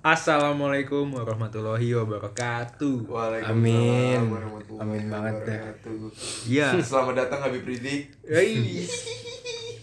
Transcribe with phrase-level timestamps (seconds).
[0.00, 3.06] Assalamualaikum warahmatullahi wabarakatuh.
[3.06, 4.20] Waalaikumsalam Amin.
[4.26, 5.98] warahmatullahi Amin banget wabarakatuh.
[6.50, 6.68] Iya.
[6.82, 8.10] Selamat datang Habib Rizik.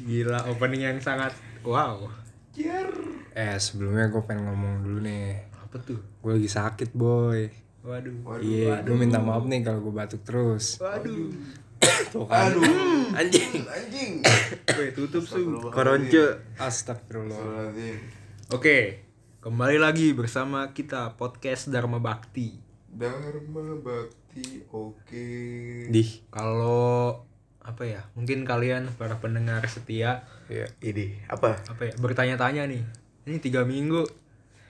[0.04, 1.32] Gila opening yang sangat
[1.64, 2.12] wow.
[2.60, 2.92] Yer.
[3.32, 6.02] Eh sebelumnya gue pengen ngomong dulu nih Apa tuh?
[6.26, 7.48] Gue lagi sakit boy
[7.86, 8.18] Waduh.
[8.26, 8.42] Waduh.
[8.42, 11.30] Iya gue minta maaf nih kalau gue batuk terus Waduh.
[12.10, 12.66] Tuh kan Aduh.
[13.22, 14.12] Anjing Anjing.
[14.76, 15.40] Weh, tutup su.
[15.72, 17.70] Koronce Astagfirullah.
[18.50, 19.07] Oke,
[19.48, 22.60] kembali lagi bersama kita podcast Dharma Bakti.
[22.92, 25.28] Dharma Bakti oke.
[25.88, 27.24] Dih Kalau
[27.64, 28.04] apa ya?
[28.20, 31.64] Mungkin kalian para pendengar setia Iya Ini apa?
[31.64, 32.84] apa ya bertanya-tanya nih.
[33.24, 34.04] Ini tiga minggu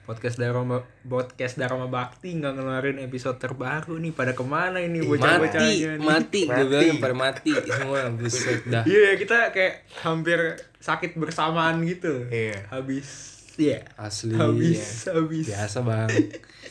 [0.06, 4.14] podcast Dharma podcast Dharma Bakti nggak ngeluarin episode terbaru nih.
[4.14, 6.06] Pada ke mana ini Mati bocah-bocahnya nih?
[6.06, 6.70] Mati Gue Mati.
[6.70, 12.30] bilang pada mati Semua buset dah Iya kita kayak hampir sakit bersamaan gitu.
[12.30, 12.70] Iya.
[12.70, 13.80] Habis ya.
[13.98, 15.46] Asli Habis habis.
[15.50, 16.10] Biasa bang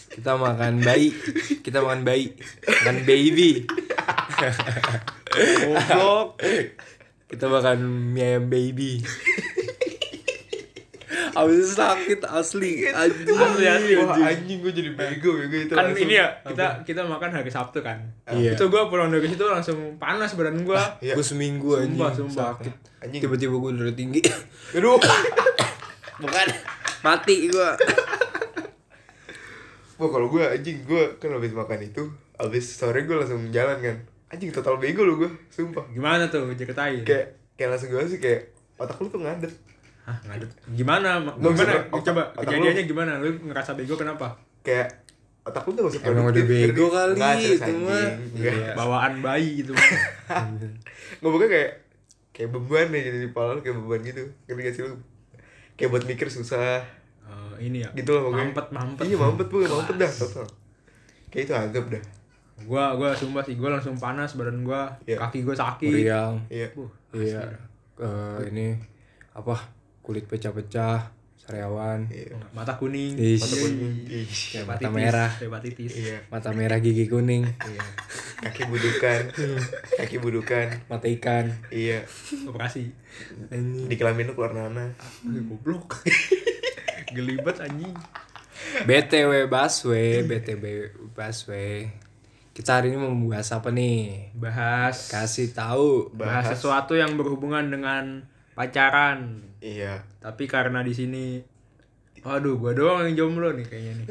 [0.08, 1.12] Kita makan bayi
[1.66, 2.32] Kita makan bayi
[2.64, 3.68] Makan baby
[5.68, 6.40] Goblok.
[7.28, 7.78] Kita makan
[8.16, 9.04] mie ayam baby
[11.38, 13.94] Abis itu sakit asli Anjing Asli, asli.
[14.02, 15.74] Wah anjing gue jadi bego bego itu.
[15.76, 16.10] kan langsung.
[16.10, 18.02] ini ya kita kita makan hari Sabtu kan.
[18.26, 18.58] Iya.
[18.58, 20.98] Itu gua pulang dari situ langsung panas badan gua.
[20.98, 21.14] Iya.
[21.14, 22.52] Gue seminggu anjing Sumpah, sumpah.
[22.58, 22.74] sakit.
[23.22, 24.22] Tiba-tiba gue darah tinggi
[24.74, 24.98] Aduh.
[26.18, 26.48] Bukan
[27.00, 27.70] Mati gue
[29.98, 32.06] Wah kalau gue anjing gue kan habis makan itu,
[32.38, 33.98] habis sore gue langsung jalan kan.
[34.30, 35.81] Anjing total bego lu gue, sumpah.
[35.89, 37.02] Gimana tuh ceritain?
[37.02, 39.50] Kayak kayak langsung gue sih kayak otak lu tuh ngadet.
[40.06, 40.54] Hah, ngadet.
[40.70, 41.17] Gimana?
[41.17, 41.73] Ma- Nggak Gimana?
[41.89, 43.11] otak- Coba otak kejadiannya gimana?
[43.17, 44.38] Lu ngerasa bego kenapa?
[44.61, 45.02] Kayak
[45.42, 48.08] otak lu tuh gak usah Emang udah bego kali, Nggak, itu mah.
[48.38, 48.72] Iya.
[48.78, 49.73] Bawaan bayi gitu.
[51.20, 51.72] Nggak pokoknya kayak
[52.38, 54.23] kayak beban nih jadi di kepala lu kayak beban gitu.
[54.45, 54.95] Ngerti gak sih lu?
[55.78, 56.81] Kayak buat mikir susah.
[57.23, 57.89] Eh, ini ya.
[57.94, 58.44] Gitu lah pokoknya.
[58.50, 59.03] Mampet, mampet.
[59.06, 60.47] Iya mampet pokoknya mampet dah total.
[61.30, 62.03] Kayak itu agap dah.
[62.65, 65.21] Gua gua sumpah sih gua langsung panas badan gua, Iya.
[65.21, 65.93] kaki gua sakit.
[65.93, 66.67] Meriang Iya.
[66.73, 67.42] Uh, Iya
[67.98, 68.67] Eh, Ini
[69.32, 69.54] Apa
[70.02, 71.17] Kulit pecah-pecah
[71.48, 72.36] Sariawan Iya.
[72.52, 73.16] mata kuning.
[73.16, 73.40] Ih.
[73.40, 73.94] Mata kuning.
[74.52, 75.96] Kayak mata merah Hepatitis.
[75.96, 76.18] Iya.
[76.28, 77.84] Mata merah gigi kuning Iya.
[78.44, 79.22] Kaki budukan.
[79.96, 80.68] Kaki budukan.
[80.86, 82.04] Mata ikan Iya.
[82.44, 82.92] Operasi.
[83.48, 84.92] Anjing Di kelamin lu keluar nanah.
[85.24, 86.04] Eh, Goblok.
[87.16, 87.96] Gelibet anjing.
[88.84, 90.66] BTW Baswe BTW
[91.16, 91.88] Baswe
[92.52, 96.58] Kita hari ini mau membahas apa nih Bahas Kasih tahu bahas Bahas.
[96.58, 99.47] sesuatu yang berhubungan dengan pacaran.
[99.62, 100.06] Iya.
[100.22, 101.42] Tapi karena di sini
[102.26, 104.08] Waduh, gua doang yang jomblo nih kayaknya nih.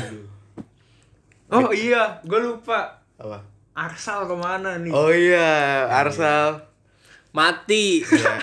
[0.00, 0.26] Aduh.
[1.52, 3.04] Oh iya, gua lupa.
[3.20, 3.38] Apa?
[3.76, 4.90] Arsal ke mana nih?
[4.90, 6.64] Oh iya, Arsal.
[7.36, 8.34] Mati Iya.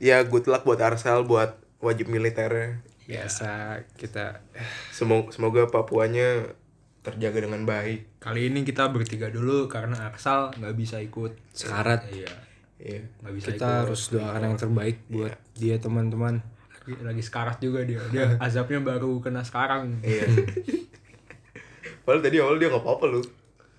[0.00, 2.80] Ya, good luck buat Arsal buat wajib militernya.
[3.04, 4.40] Biasa kita
[4.88, 6.56] Semoga semoga Papuanya
[7.04, 8.16] terjaga dengan baik.
[8.16, 11.36] Kali ini kita bertiga dulu karena Arsal nggak bisa ikut.
[11.52, 12.32] Sekarat Iya,
[12.80, 13.04] Iya.
[13.20, 13.78] nggak bisa Kita ikut.
[13.84, 16.40] harus doakan yang terbaik buat dia teman-teman
[16.80, 18.00] lagi, lagi sekarat juga dia.
[18.08, 20.00] Dia azabnya baru kena sekarang.
[20.00, 20.24] Iya.
[22.02, 23.22] Padahal tadi awal dia nggak apa-apa lu.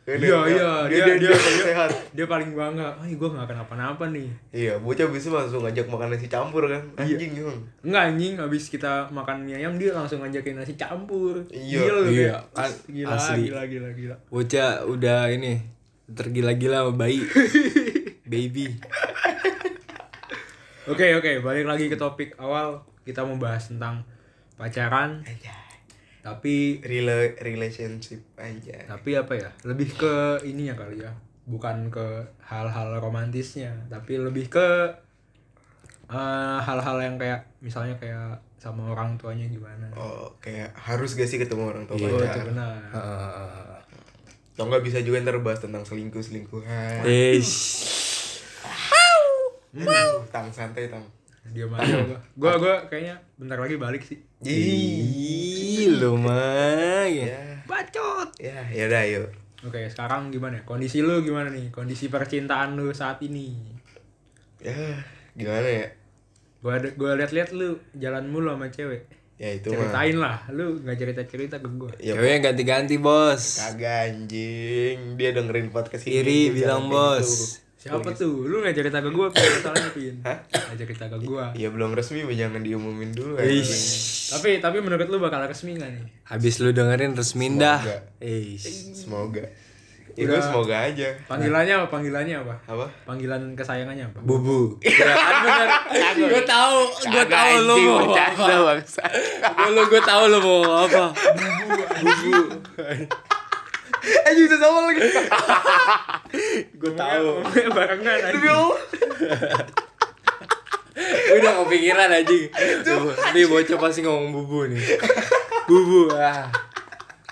[0.01, 1.89] Iya, iya, dia dia- dia, dia, dia- sehat.
[2.12, 2.89] Dia paling bangga.
[2.91, 4.29] Ah, gue nggak kenapa-napa nih.
[4.51, 6.81] Iya, bocah bisa langsung ngajak makan nasi campur kan.
[6.95, 7.59] Anjing emang.
[7.81, 11.45] Enggak anjing, habis kita makan mie ayam dia langsung ngajakin nasi campur.
[11.47, 11.79] Iya.
[11.81, 13.41] Gila lu, Iya, kan gila, asli.
[13.47, 14.16] gila, gila, gila.
[14.28, 15.53] Bocah udah ini
[16.07, 17.22] tergila-gila sama bayi
[18.31, 18.72] Baby
[20.90, 22.81] Oke, oke, balik lagi ke topik awal.
[23.06, 24.02] Kita mau bahas tentang
[24.58, 25.22] pacaran.
[26.25, 28.90] Tapi Rela relationship aja.
[28.90, 29.50] tapi apa ya?
[29.62, 31.14] Lebih ke ininya kali ya.
[31.46, 34.90] Bukan ke hal-hal romantisnya, tapi lebih ke
[36.09, 39.86] eh, hal-hal yang kayak misalnya kayak sama orang tuanya gimana.
[39.94, 42.46] Oh, kayak harus gak sih ketemu orang tua itu pacar?
[42.50, 42.81] benar.
[44.58, 47.06] Atau nggak bisa juga ntar bahas tentang selingkuh-selingkuhan.
[47.06, 48.00] Eish.
[49.72, 49.88] Hmm,
[50.28, 51.04] tang santai tang.
[51.48, 52.19] Diam aja gua.
[52.36, 54.19] Gua gua kayaknya bentar lagi balik sih.
[54.42, 55.01] Ih,
[55.81, 57.07] Ih, lumayan.
[57.10, 58.30] ya, Bacot.
[58.38, 59.28] ya, ya udah yuk.
[59.62, 60.63] Oke, sekarang gimana ya?
[60.63, 61.69] Kondisi lu gimana nih?
[61.69, 63.54] Kondisi percintaan lu saat ini?
[64.57, 64.74] Ya,
[65.34, 65.88] gimana ya?
[66.62, 69.10] Gua ada gua liat-liat lu jalan mulu sama cewek.
[69.38, 69.90] Ya itu mah.
[69.90, 71.90] Ceritain lah, lu nggak cerita-cerita ke gua.
[71.98, 73.57] Ya, Ceweknya ganti-ganti bos.
[73.57, 75.18] kagak anjing.
[75.18, 76.22] Dia dengerin podcast ini.
[76.22, 77.25] Iri dia bilang bos.
[77.25, 77.45] gitu.
[77.81, 78.45] Siapa tuh?
[78.45, 80.16] Lu nggak cerita ke gua apa masalahnya, Pin?
[80.22, 81.50] Nggak cerita ke gua.
[81.57, 83.42] Ya belum resmi, jangan diumumin dulu.
[83.42, 83.74] Eish.
[83.74, 83.94] anjing.
[84.38, 86.06] Tapi tapi menurut lu bakal resmi nggak nih?
[86.30, 87.81] Habis lu dengerin resmin dah.
[87.81, 87.98] Semoga.
[88.22, 88.66] Eish.
[88.94, 89.45] Semoga.
[90.12, 90.44] itu Udah.
[90.44, 91.88] semoga aja Panggilannya apa?
[91.88, 92.56] Panggilannya apa?
[92.68, 94.19] apa Panggilan kesayangannya apa?
[94.19, 95.07] bubu ya
[95.39, 95.68] bener
[96.19, 101.16] gue tahu gue tahu lu mau apa gue lu gue tahu lu mau apa
[102.04, 102.60] bubu
[104.01, 105.01] eh bisa sama lagi.
[106.81, 107.30] Gue tahu.
[107.45, 108.30] aja.
[108.50, 108.80] allah.
[111.31, 112.45] Udah kepikiran anjing.
[113.33, 114.81] Nih bocah pasti ngomong bubu nih.
[115.69, 116.50] Bubu ah.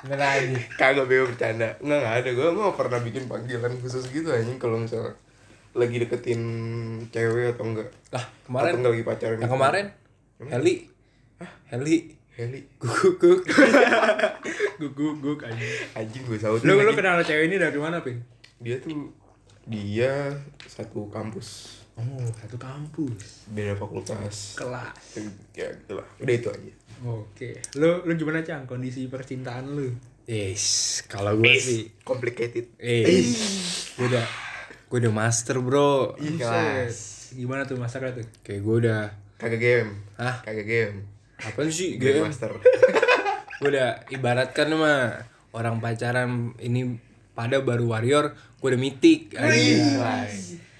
[0.05, 0.59] Bener aja.
[0.77, 1.75] Kagak bego bercanda.
[1.81, 2.29] Nggak nggak ada.
[2.31, 5.17] Gue nggak pernah bikin panggilan khusus gitu anjing kalau misalnya
[5.77, 6.41] lagi deketin
[7.13, 8.71] cewek atau enggak lah kemarin?
[8.73, 9.53] Atau enggak lagi pacaran yang gitu.
[9.53, 9.85] kemarin?
[10.49, 10.75] Heli?
[11.69, 11.97] Heli?
[12.33, 12.59] Heli.
[12.81, 13.41] Guguk guguk
[14.79, 15.67] Guk guk guk aja.
[15.93, 18.15] anjing gue saut Lu lu kenal cewek ini dari mana, Pin?
[18.57, 19.11] dia tuh
[19.63, 20.31] dia
[20.61, 23.43] satu kampus Oh, satu kampus.
[23.45, 25.19] beda fakultas Kelas.
[25.51, 26.71] ya gitu lah udah itu aja
[27.01, 27.59] Oke.
[27.75, 28.63] Lu lu gimana, Cang?
[28.65, 29.87] Kondisi percintaan lu?
[30.25, 30.63] Yes,
[31.05, 33.07] kalau gue sih, complicated eh,
[33.95, 34.23] gue udah,
[34.85, 36.13] gue udah master bro.
[36.13, 36.91] Buset.
[37.31, 38.27] Gimana tuh masalah tuh?
[38.41, 39.01] Kayak gue udah,
[39.35, 40.39] kagak game Hah?
[40.41, 40.95] kagak game
[41.39, 42.27] apa sih game game?
[42.27, 42.51] master
[43.59, 46.95] gue udah ibaratkan mah orang pacaran ini
[47.35, 49.35] pada baru warrior, gue udah mitik.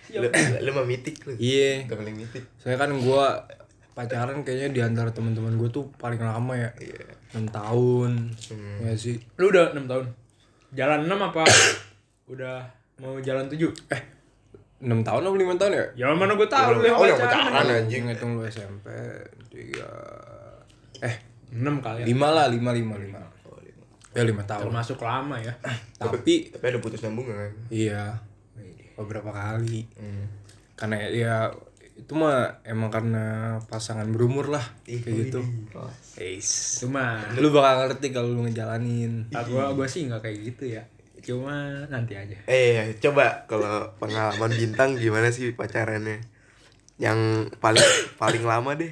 [0.10, 0.28] lu,
[0.66, 3.26] lu mah mitik lu Iya, udah paling mitik soalnya kan gue
[3.94, 8.34] pacaran kayaknya di antara teman-teman gue tuh paling lama ya, iya enam tahun,
[8.82, 9.22] ya sih.
[9.38, 10.06] Lu udah 6 tahun.
[10.74, 11.44] Jalan 6 apa?
[12.34, 12.66] udah
[12.98, 13.70] mau jalan 7?
[13.94, 14.02] Eh,
[14.82, 15.86] enam tahun atau lima tahun ya?
[15.94, 18.90] Ya mana gue tahu oh lu yang pacaran anjing Ngitung lu SMP,
[19.54, 19.92] tiga,
[21.06, 23.84] eh 6 kali lima lah lima lima lima Oh, lima.
[24.12, 25.54] ya lima tahun Termasuk lama ya.
[26.02, 28.18] tapi tapi ada putus nyambung kan iya
[28.94, 30.26] beberapa kali hmm.
[30.76, 31.36] karena ya
[31.96, 33.26] itu mah emang karena
[33.66, 35.44] pasangan berumur lah kayak gitu
[36.16, 36.80] Eis.
[36.80, 40.84] Cuma lu bakal ngerti kalau lu ngejalanin ah, gua gua sih nggak kayak gitu ya.
[41.20, 41.52] Cuma
[41.88, 42.36] nanti aja.
[42.46, 46.24] eh coba kalau pengalaman bintang gimana sih pacarannya
[46.96, 47.20] yang
[47.60, 47.84] paling
[48.16, 48.92] paling lama deh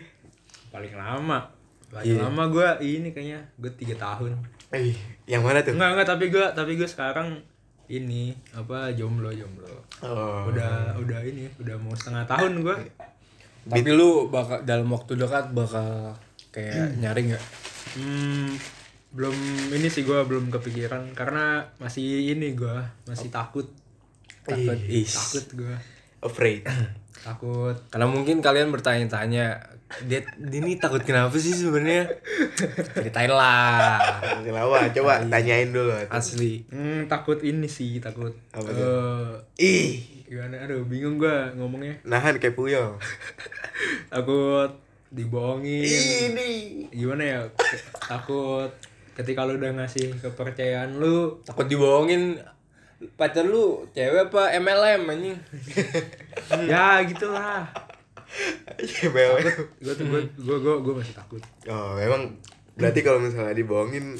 [0.68, 1.48] Paling lama.
[1.88, 4.36] Paling lama gua ini kayaknya gue tiga tahun.
[4.68, 4.92] eh
[5.24, 7.40] yang mana tuh Enggak enggak tapi gua tapi gua sekarang
[7.88, 9.72] ini apa jomblo jomblo.
[10.02, 10.52] oh.
[10.52, 12.76] Udah udah ini udah mau setengah tahun gua.
[13.68, 16.16] tapi lu bakal dalam waktu dekat bakal
[16.52, 17.44] kayak nyari nggak
[17.96, 18.52] Hmm,
[19.10, 19.34] belum
[19.72, 23.66] ini sih gua belum kepikiran karena masih ini gua masih takut.
[24.44, 25.12] Takut, Is.
[25.12, 25.76] takut gua.
[26.20, 26.64] Afraid
[27.18, 27.76] Takut.
[27.90, 29.60] karena mungkin kalian bertanya-tanya
[30.04, 32.08] dia dia ini takut kenapa sih sebenarnya
[32.94, 34.00] ceritain lah
[34.38, 38.36] kenapa coba tanyain dulu asli Hmm, takut ini sih, takut.
[38.52, 38.84] Apa eh
[39.58, 39.92] ih
[40.26, 40.60] gimana?
[40.62, 42.00] Aduh, bingung gua ngomongnya.
[42.04, 43.00] nahan kayak puyol
[44.12, 44.72] Takut
[45.10, 45.88] dibohongin.
[46.28, 46.52] ini
[46.90, 47.40] Gimana ya?
[47.98, 48.72] Takut
[49.16, 52.38] ketika lu udah ngasih kepercayaan lu, takut dibohongin
[53.14, 55.38] pacar lu cewek apa MLM anjing
[56.72, 57.64] ya gitulah.
[58.76, 59.40] Iya, bel.
[59.80, 61.42] Gua tuh gua gua gua, gua masih takut.
[61.66, 62.36] oh emang
[62.74, 64.14] berarti kalau misalnya dibohongin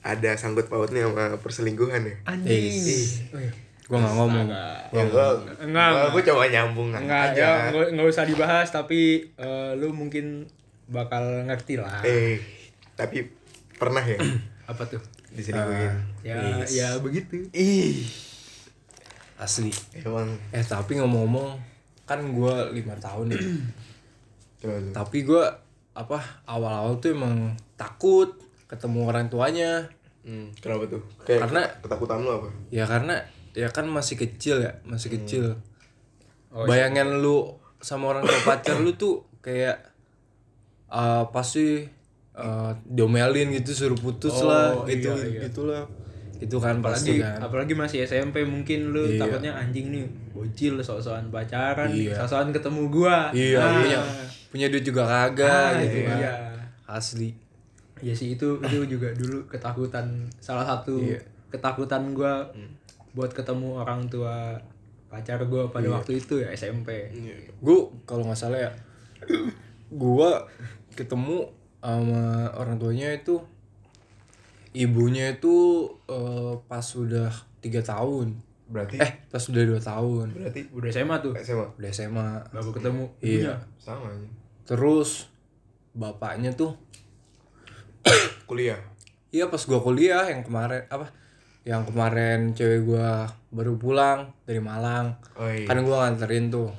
[0.00, 3.00] ada sangkut pautnya sama perselingkuhan ya Anjing.
[3.32, 3.52] Oh, iya.
[3.84, 4.46] gua nggak ngomong
[4.90, 5.26] ya gua
[5.58, 9.00] Enggak, gua, gua coba nyambung Enggak, aja ya nggak nggak usah dibahas tapi
[9.34, 10.44] eh, lu mungkin
[10.84, 12.04] bakal ngerti lah.
[12.04, 12.36] eh
[12.94, 13.24] tapi
[13.74, 14.20] pernah ya
[14.64, 15.00] Apa tuh?
[15.34, 15.94] Diselingkuhin.
[16.22, 16.70] Ya Yes.
[16.72, 17.44] ya begitu.
[17.50, 18.06] ih.
[19.34, 19.70] Asli.
[19.92, 20.30] Emang.
[20.50, 21.58] Eh tapi ngomong-ngomong
[22.04, 23.40] kan gua lima tahun ya.
[24.60, 25.50] Coba tuh tapi gua
[25.92, 28.30] apa awal-awal tuh emang takut
[28.64, 29.86] ketemu orang tuanya.
[30.24, 31.02] Hmm, kenapa tuh?
[31.22, 32.48] Kayak Karena- ketakutan lu apa?
[32.72, 33.20] Ya karena
[33.52, 35.58] ya kan masih kecil ya masih kecil.
[36.48, 39.76] Oh, bayangan lu sama orang tua pacar lu tuh kayak
[40.88, 41.84] eh pasti
[42.34, 45.40] eh, diomelin gitu suruh putus Oh, lah iya, gitu iya.
[45.46, 45.84] gitulah
[46.34, 49.22] itu kan pasti apalagi kan apalagi masih SMP mungkin lu Iya.
[49.22, 52.12] takutnya anjing nih bocil sok-sokan pacaran Iya.
[52.16, 53.70] sok-sokan ketemu gua iya Ah.
[53.72, 54.00] punya
[54.50, 56.32] punya duit juga kagak Ah, gitu kan iya.
[56.84, 57.30] asli
[57.98, 60.04] ya sih itu itu juga dulu ketakutan
[60.36, 61.22] salah satu Iya.
[61.48, 62.42] ketakutan gua
[63.14, 64.58] buat ketemu orang tua
[65.06, 65.94] pacar gua pada Iya.
[65.94, 67.14] waktu itu ya SMP
[67.56, 68.70] gue kalau nggak salah ya
[69.88, 70.42] gua
[70.92, 71.46] ketemu
[71.84, 73.44] sama orang tuanya itu
[74.74, 78.40] ibunya itu eh, pas sudah tiga tahun.
[78.64, 78.96] Berarti?
[78.98, 80.34] Eh pas sudah dua tahun.
[80.34, 80.60] Berarti?
[80.74, 81.32] Udah SMA tuh?
[81.38, 83.60] SMA udah SMA baru ketemu iya.
[83.78, 84.28] sama aja.
[84.66, 85.30] Terus
[85.94, 86.74] bapaknya tuh
[88.50, 88.80] kuliah?
[89.30, 91.12] Iya pas gua kuliah yang kemarin apa
[91.64, 95.20] yang kemarin cewek gua baru pulang dari Malang.
[95.38, 95.68] Oh iya.
[95.68, 96.72] Kan gua nganterin tuh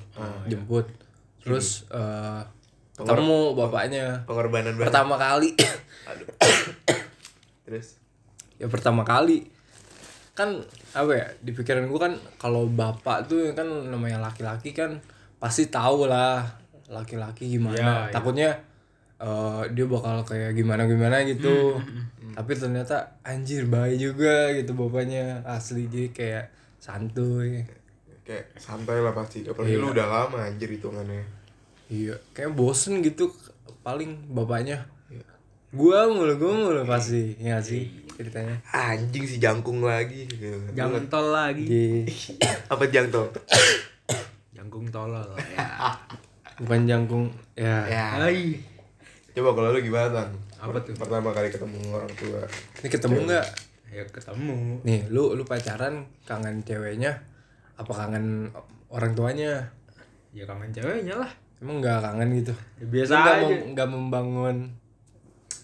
[0.51, 0.89] jemput.
[1.45, 2.41] Terus eh,
[2.95, 4.23] ketemu bapaknya.
[4.23, 5.49] pengorbanan banget pertama kali.
[6.09, 6.27] Aduh.
[7.67, 7.99] Terus?
[8.55, 9.51] Ya pertama kali.
[10.31, 10.63] Kan
[10.95, 14.95] apa ya di pikiran gue kan kalau bapak tuh kan namanya laki-laki kan
[15.39, 16.43] pasti tahu lah
[16.87, 17.75] laki-laki gimana.
[17.75, 18.11] Iya, iya.
[18.15, 18.49] takutnya
[19.19, 21.79] eh, dia bakal kayak gimana gimana gitu
[22.35, 25.43] tapi ternyata anjir baik juga gitu bapaknya.
[25.43, 26.45] Asli jadi kayak
[26.79, 27.63] santuy.
[28.27, 29.43] Kayak santai lah pasti.
[29.47, 29.83] Apalagi Iya.
[29.83, 31.34] lu udah lama anjir hitungannya
[31.87, 33.29] iya kayak bosen gitu
[33.81, 34.85] paling bapaknya
[35.69, 40.23] gua mulu gua mulu pasti ya sih ceritanya anjing si jangkung lagi.
[40.71, 41.67] Jangan tol lagi.
[41.67, 42.07] Iya.
[42.71, 43.27] apa jangtol
[44.55, 45.91] Jangkung tolol ya.
[46.63, 48.55] bukan jangkung ya ya Hai.
[49.35, 50.29] coba kalau lu gimana Tan?
[50.55, 50.95] Apa tuh?
[50.95, 52.39] pertama kali ketemu orang tua
[52.79, 53.47] ini ketemu nggak
[53.91, 54.79] Ya ketemu.
[54.87, 57.19] nih lu lu pacaran kangen ceweknya
[57.75, 58.47] apa kangen
[58.87, 59.59] orang tuanya
[60.31, 61.31] Ya kangen ceweknya lah.
[61.65, 63.45] Emang nggak kangen gitu Ya, biasa nggak aja.
[63.49, 64.57] mem- nggak membangun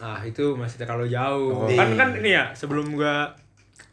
[0.01, 1.61] Ah itu masih terlalu jauh.
[1.61, 1.69] Oh.
[1.69, 3.29] Kan kan ini ya sebelum gua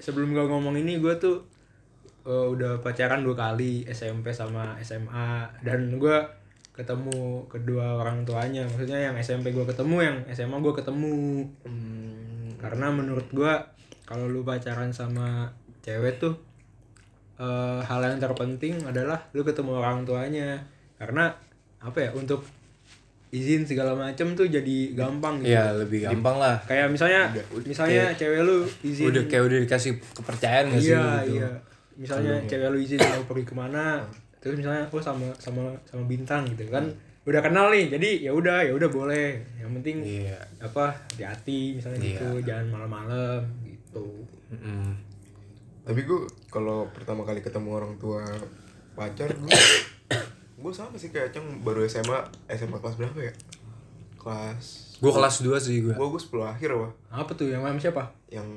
[0.01, 1.45] sebelum gua ngomong ini gua tuh
[2.25, 6.25] eh, udah pacaran dua kali SMP sama SMA dan gua
[6.73, 8.65] ketemu kedua orang tuanya.
[8.65, 11.45] Maksudnya yang SMP gua ketemu, yang SMA gua ketemu.
[11.69, 13.61] hmm, Karena menurut gua
[14.09, 15.53] kalau lu pacaran sama
[15.85, 16.33] cewek tuh
[17.37, 20.57] eh, hal yang terpenting adalah lu ketemu orang tuanya.
[20.97, 21.37] Karena
[21.79, 22.43] apa ya untuk
[23.29, 25.53] izin segala macem tuh jadi gampang gitu.
[25.53, 26.57] Ya lebih gampang lah.
[26.65, 27.29] kayak misalnya
[27.61, 29.13] misalnya cewek lu izin.
[29.13, 31.35] udah kayak udah dikasih kepercayaan gak sih iya gitu?
[31.37, 31.51] iya.
[31.99, 34.01] Misalnya cewek lu izin mau pergi ke mana
[34.39, 36.89] terus misalnya oh sama sama sama bintang gitu kan.
[37.29, 39.37] Udah kenal nih jadi ya udah ya udah boleh.
[39.61, 40.41] Yang penting iya.
[40.65, 44.25] apa hati-hati misalnya gitu jangan malam-malam gitu.
[44.49, 44.97] Mm-mm.
[45.89, 46.21] tapi gue
[46.53, 48.21] kalau pertama kali ketemu orang tua
[48.93, 49.49] pacar gue
[50.59, 52.19] gue sama sih kayak Ceng baru SMA
[52.51, 53.33] SMA kelas berapa ya?
[54.19, 54.67] Kelas
[54.99, 55.95] gua kelas 2 sih gua.
[55.95, 56.89] Gue gue 10 akhir apa?
[57.15, 58.03] Apa tuh yang sama siapa?
[58.27, 58.49] Yang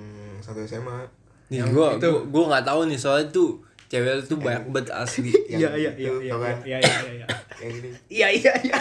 [0.42, 1.06] satu SMA
[1.54, 2.10] nih Yang gua itu.
[2.10, 3.50] gua gua nggak tahu nih soalnya tuh
[3.86, 5.30] cewek tuh banyak banget asli.
[5.54, 6.58] Yang iya iya itu, iya iya tau kan?
[6.66, 7.28] iya iya iya iya.
[7.62, 7.90] Yang ini.
[8.10, 8.78] Iya iya iya.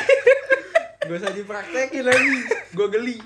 [1.11, 2.29] Gak usah dipraktekin lagi.
[2.73, 3.17] Gue geli.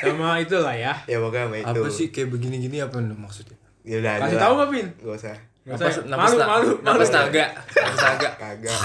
[0.00, 0.94] Sama itulah ya.
[1.10, 1.66] Ya pokoknya sama itu.
[1.82, 3.58] apa sih kayak begini-gini apa nih maksudnya?
[3.82, 5.36] Ya udah kasih tahu nggak pin gak usah
[5.66, 6.04] Gak Napas, usah.
[6.06, 6.94] napas, malu, na- malu, malu.
[6.94, 8.28] napas naga, napas naga.
[8.30, 8.82] kagak kagak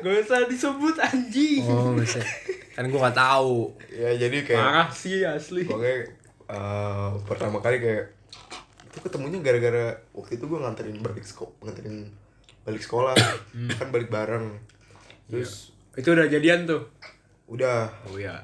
[0.02, 1.62] Gak usah disebut anjing.
[1.62, 2.20] Oh, bisa.
[2.74, 3.70] Kan gua nggak tahu.
[3.86, 5.62] ya jadi kayak Parah sih asli.
[5.62, 6.10] pokoknya
[6.46, 8.10] eh, pertama kali kayak
[8.84, 12.08] itu ketemunya gara-gara waktu itu gue nganterin balik sekolah nganterin
[12.62, 13.14] balik sekolah
[13.70, 14.54] kan balik bareng
[15.26, 16.82] terus Itu udah jadian tuh.
[17.46, 18.42] udah Oh iya.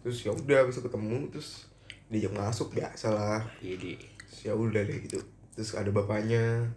[0.00, 1.68] terus ya udah bisa ketemu terus
[2.06, 3.96] diajak masuk biasa lah Jadi.
[3.98, 5.20] Terus ya udah deh gitu
[5.54, 6.68] terus ada bapaknya.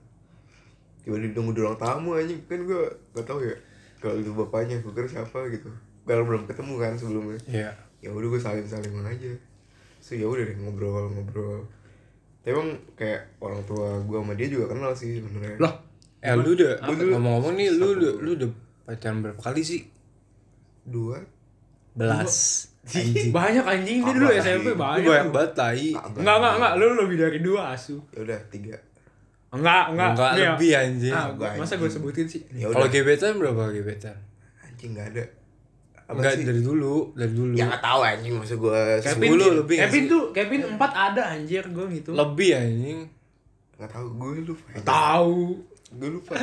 [1.06, 2.42] Tiba-tiba nunggu di ruang tamu anjing.
[2.50, 2.82] Kan gue
[3.14, 3.56] gak tahu ya
[4.02, 5.70] kalau itu bapaknya gue kira siapa gitu.
[6.06, 7.40] Kalau belum ketemu kan sebelumnya.
[7.50, 7.72] Iya.
[8.04, 9.34] ya udah gue saling salingan aja.
[10.04, 11.66] So ya udah deh ngobrol ngobrol
[12.46, 15.58] tapi emang kayak orang tua gue sama dia juga kenal sih sebenarnya.
[15.58, 15.74] Loh,
[16.22, 18.50] Eh lu udah ngomong-ngomong nih lu udah lu udah
[18.86, 19.82] pacaran berapa kali sih?
[20.86, 21.26] dua.
[21.98, 22.70] Belas.
[22.86, 23.30] Anjing.
[23.32, 24.28] banyak anjing dia dulu.
[24.30, 25.04] SMP banyak.
[25.04, 25.90] banyak banget tai.
[25.92, 26.74] Enggak, enggak, enggak.
[26.76, 27.98] Lu lebih dari dua asu.
[28.10, 28.78] ya udah tiga
[29.50, 30.10] Enggak, enggak.
[30.12, 30.40] Enggak ya.
[30.52, 31.10] lebih anjing.
[31.12, 32.42] Ah, Enggak, masa gue sebutin sih?
[32.52, 34.18] ya Kalau gebetan berapa gebetan?
[34.62, 35.26] anjing nggak ada
[36.06, 37.54] apa Enggak sih dari dulu, dari dulu.
[37.54, 41.22] ya nggak tahu anjing maksud gue Kevin, Sepuluh lebih nggak Kevin tuh, Kevin empat ada
[41.32, 42.12] anjir gue gitu.
[42.14, 43.00] Lebih anjing.
[43.76, 45.40] nggak tahu gue lupa Tahu.
[45.92, 46.34] gue lupa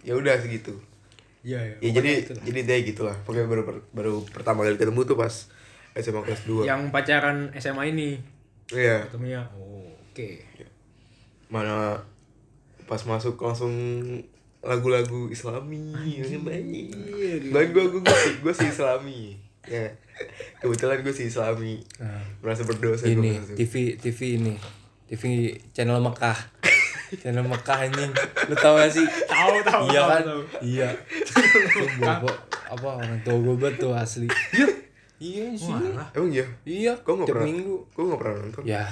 [0.00, 0.74] ya udah segitu
[1.44, 1.76] Iya, iya.
[1.78, 2.42] ya jadi itu lah.
[2.48, 5.52] jadi deh gitulah pokoknya baru baru pertama kali ketemu tuh pas
[5.94, 8.16] SMA kelas 2 yang pacaran SMA ini
[8.72, 9.44] iya ketemunya.
[9.52, 10.28] Oh, oke.
[11.52, 12.00] mana
[12.88, 13.72] pas masuk langsung
[14.64, 16.88] lagu-lagu Islami yang banyak
[17.52, 19.36] banget gue gue gue sih gue sih Islami
[19.68, 19.92] ya
[20.64, 24.56] kebetulan gue sih Islami Nah, merasa berdosa ini TV TV ini.
[25.04, 26.36] TV channel Mekah.
[27.14, 28.12] Channel Mekah anjing.
[28.46, 29.06] Lu tau gak sih?
[29.24, 30.22] Tahu, tahu, Iya kan?
[30.24, 30.42] tahu.
[30.60, 30.88] Iya.
[31.68, 34.28] Tuh bapak apa orang tua gue banget tuh asli.
[34.50, 34.66] Iya.
[35.16, 35.72] Iya sih.
[36.12, 36.92] Emang iya Iya.
[36.98, 37.76] kok nggak pernah minggu.
[37.88, 38.84] kok nggak pernah nonton Ya.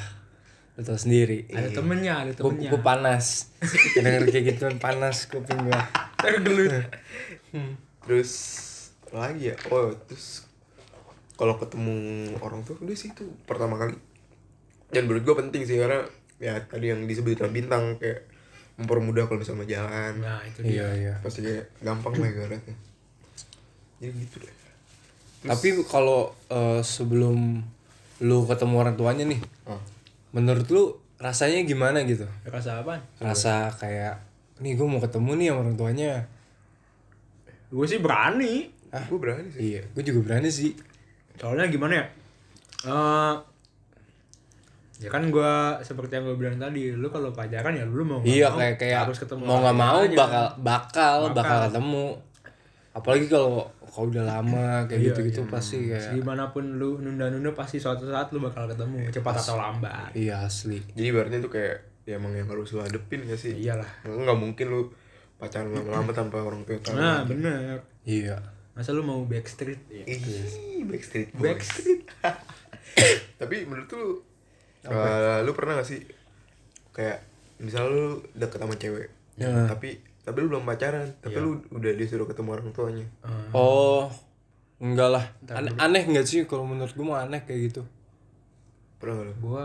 [0.72, 1.44] Lu tau sendiri.
[1.46, 2.80] Ada temennya, ada Gue temennya.
[2.80, 3.26] panas.
[3.94, 5.82] Denger kayak gitu panas kuping gua.
[6.16, 6.72] Tergelut.
[8.00, 8.32] terus
[9.10, 10.48] lagi ya oh terus
[11.34, 11.94] kalau ketemu
[12.38, 13.94] orang tua udah sih itu pertama kali
[14.88, 16.02] dan menurut gue penting sih karena
[16.42, 18.26] ya tadi yang disebut bintang kayak
[18.74, 20.82] mempermudah kalau misalnya jalan Nah, itu dia.
[20.82, 21.14] Iya iya.
[21.22, 22.74] pasti kayak gampang lah ibaratnya
[24.02, 24.54] jadi gitu deh
[25.46, 27.62] Tapi kalau eh, sebelum
[28.22, 29.82] lu ketemu orang tuanya nih, oh.
[30.30, 32.22] menurut lu rasanya gimana gitu?
[32.46, 33.02] Rasa apaan?
[33.18, 34.22] Rasa kayak
[34.62, 36.12] nih gue mau ketemu nih sama orang tuanya.
[37.74, 38.70] Gue sih berani.
[38.94, 40.78] gue berani sih Iya, gue juga berani sih.
[41.42, 42.06] Soalnya gimana ya?
[42.86, 43.34] Eh
[45.02, 48.46] ya kan gua seperti yang gue bilang tadi lu kalau pacaran ya lu mau iya
[48.46, 50.16] mau, kayak kayak harus ketemu mau nggak mau tuanya.
[50.16, 51.34] bakal bakal bakal.
[51.34, 51.58] Bakal.
[51.68, 52.06] ketemu.
[52.92, 57.52] Apalagi kalau kalau udah lama kayak Iya, gitu gitu pasti kayak gimana pun lu nunda-nunda
[57.52, 60.12] pasti suatu saat lu bakal ketemu cepat atau lambat.
[60.12, 60.76] iya asli.
[60.92, 63.52] Jadi ibaratnya tuh kayak ya emang yang harus lu hadepin gak sih?
[63.52, 63.88] Iyalah.
[64.04, 64.80] Nggak mungkin lu
[65.36, 66.94] pacaran lama-lama tanpa orang tua tahu.
[66.94, 67.80] Nah bener.
[68.04, 68.36] Iya.
[68.72, 69.80] Masa lu mau backstreet?
[69.88, 70.04] Ya.
[70.04, 71.44] Ih, Backstreet Boys.
[71.44, 72.02] backstreet
[73.40, 74.20] Tapi menurut lu
[74.84, 76.00] eh, lu pernah gak sih
[76.90, 77.22] kayak
[77.58, 79.64] misal lu deket sama cewek, Ya.
[79.64, 83.06] tapi tapi lu belum pacaran, tapi lu udah disuruh ketemu orang tuanya.
[83.22, 84.10] Eh, oh
[84.78, 87.82] enggak lah An- aneh nggak sih kalau menurut gue mah aneh kayak gitu
[88.98, 89.34] Pernah gak lu?
[89.40, 89.64] gua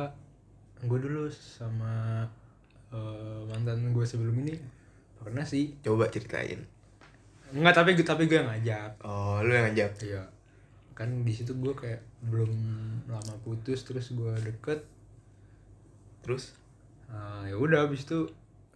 [0.79, 2.21] gua dulu sama
[2.87, 4.53] eh, mantan gue sebelum ini
[5.17, 6.61] pernah sih Coba ceritain.
[7.49, 9.91] enggak tapi tapi gue yang ngajak Oh, lu yang ngajak.
[10.01, 10.21] iya
[10.93, 12.49] kan di situ gue kayak belum
[13.05, 14.85] lama putus terus gue deket
[16.23, 16.53] Terus
[17.07, 18.27] Ah, ya udah habis itu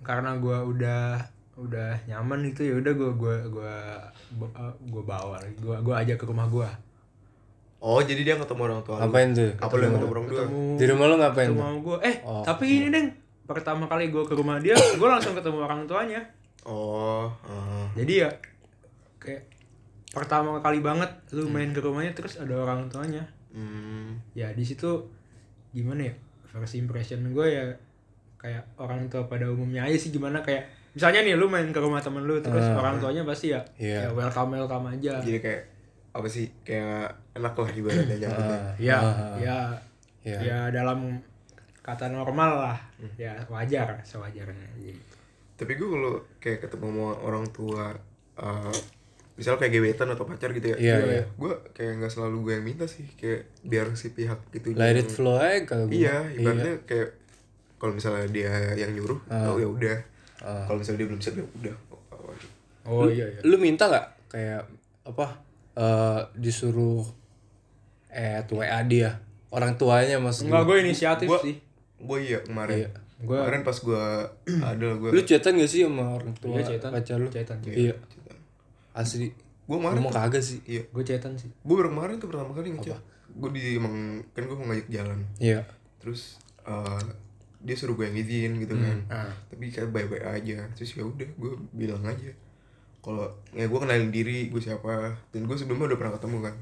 [0.02, 1.20] karena gue udah
[1.60, 3.76] udah nyaman gitu ya udah gue gue gue
[4.88, 6.70] gue bawa gue gue ajak ke rumah gue
[7.82, 9.52] Oh, jadi dia ketemu orang tua ngapain tuh?
[9.58, 10.38] Apa lu yang ketemu orang tua?
[10.46, 11.58] ketemu di rumah lu ngapain ke tuh?
[11.60, 13.08] rumah gue eh Oh, tapi ini deng
[13.44, 16.22] pertama kali gue ke rumah dia gue langsung ketemu orang tuanya.
[16.64, 17.90] Oh, ah.
[18.00, 18.30] jadi ya
[19.20, 19.44] kayak
[20.14, 23.28] pertama kali banget lu main ke rumahnya terus ada orang tuanya.
[23.52, 24.16] Hmm.
[24.32, 25.04] ya di situ
[25.76, 26.16] gimana ya
[26.52, 27.64] first impression gue ya
[28.36, 31.98] kayak orang tua pada umumnya aja sih gimana kayak misalnya nih lu main ke rumah
[31.98, 34.00] temen lu terus orang tuanya pasti ya Iya.
[34.02, 35.62] ya welcome welcome aja Jadi kayak
[36.12, 36.52] apa sih?
[36.62, 38.60] Kayak enak lah ibaratnya nyambutnya.
[38.78, 39.36] ya Ah.
[39.40, 39.58] ya
[40.22, 40.38] Iya.
[40.44, 41.16] ya dalam
[41.80, 42.78] kata normal lah
[43.16, 45.00] ya wajar sewajarnya gitu.
[45.56, 47.96] Tapi gue kalau kayak ketemu sama orang tua,
[48.36, 48.76] eh
[49.34, 51.24] misal kayak gebetan atau pacar gitu ya, Iya, iya.
[51.26, 55.08] gue kayak nggak selalu gue yang minta sih, kayak biar si pihak itu let it
[55.08, 57.10] flow aja kalau gue Iya, ibaratnya kayak
[57.76, 59.98] kalau misalnya dia yang nyuruh, oh ya udah.
[60.40, 60.66] Ah.
[60.66, 61.76] Kalau misalnya dia belum siap ya udah.
[61.88, 61.98] Oh,
[62.84, 62.98] oh.
[62.98, 64.62] oh iya iya lu minta nggak kayak
[65.04, 65.26] apa
[65.72, 67.06] eh disuruh
[68.10, 71.56] eh WA dia orang tuanya maksud enggak gue gue inisiatif Gua- sih
[71.98, 72.78] Gue iya kemarin.
[72.80, 72.90] Iya.
[73.22, 74.04] Gua- kemarin pas gue
[74.68, 76.90] ada gue lu chatan gak sih sama orang tua Iya, chatan.
[76.92, 77.58] pacar lu Chatan.
[77.64, 77.94] iya
[78.92, 79.32] asli.
[79.68, 80.60] Gue kemarin mau kagak sih.
[80.68, 80.84] Iya.
[80.92, 81.50] Gue cetan sih.
[81.64, 83.00] Gue baru kemarin tuh pertama kali ngechat.
[83.32, 85.20] Gue di emang kan gue mau ngajak jalan.
[85.40, 85.64] Iya.
[86.04, 87.02] Terus eh,
[87.62, 88.98] dia suruh gue yang izin gitu kan.
[89.08, 89.32] Ah.
[89.48, 90.58] tapi kayak baik baik aja.
[90.76, 92.32] Terus ya udah gue bilang aja.
[93.02, 93.26] Kalau
[93.56, 95.16] ya gue kenalin diri gue siapa.
[95.32, 96.56] Dan gue sebelumnya udah pernah ketemu kan.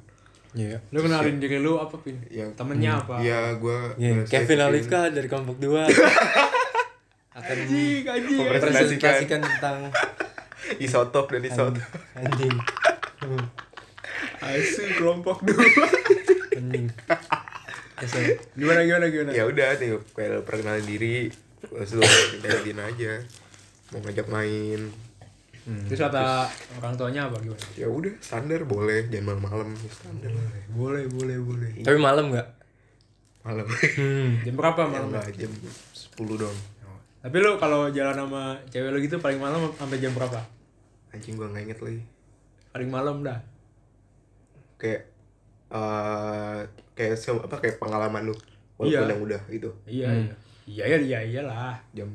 [0.53, 0.77] Iya.
[0.89, 2.17] Lu kenalin diri lu apa pin?
[2.29, 3.21] yang temennya apa?
[3.21, 5.69] Iya, gue Iya, Kevin Alifka dari kelompok 2
[7.39, 8.39] akan anjing anjing.
[8.41, 9.77] mempresentasikan tentang
[10.77, 11.81] isotop dan isotop.
[12.13, 12.55] Anjing.
[14.39, 15.65] Asu kelompok dua.
[16.55, 16.87] Anjing.
[18.55, 19.31] Gimana gimana gimana?
[19.35, 21.27] Ya udah nih kayak perkenalan diri.
[21.59, 22.03] Terus lu
[22.39, 23.11] minta aja.
[23.91, 24.81] Mau ngajak main.
[25.85, 26.47] Terus kata
[26.79, 27.61] orang tuanya apa gimana?
[27.75, 29.11] Ya udah standar boleh.
[29.11, 30.31] Jangan malam-malam ya standar
[30.71, 31.69] boleh boleh boleh.
[31.83, 32.47] Tapi malam nggak?
[33.43, 33.65] Malam.
[33.67, 34.29] Hmm.
[34.45, 35.07] jam berapa ya malam?
[35.11, 36.57] enggak jam 10 dong.
[37.19, 40.39] Tapi lu kalau jalan sama cewek lu gitu paling malam sampai jam berapa
[41.09, 42.01] anjing gua nggak inget lagi.
[42.69, 43.39] Paling malam dah.
[44.77, 45.09] Kayak
[45.69, 46.59] eh
[46.97, 48.35] kayak se apa kayak pengalaman lu
[48.75, 49.11] walaupun Iya.
[49.13, 49.69] yang udah itu.
[49.85, 50.33] Iya iya.
[50.69, 51.77] Iya iya iya iyalah.
[51.93, 52.09] Jam